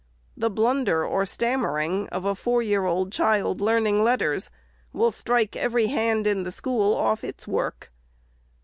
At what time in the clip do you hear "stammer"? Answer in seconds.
1.27-1.77